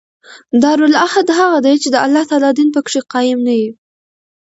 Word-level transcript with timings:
دارالعهد 0.61 1.27
هغه 1.39 1.57
دئ، 1.65 1.73
چي 1.81 1.87
د 1.91 1.95
الله 2.05 2.23
تعالی 2.29 2.51
دین 2.57 2.69
په 2.75 2.79
کښي 2.85 3.01
قایم 3.13 3.39
نه 3.47 3.53
يي. 3.61 3.69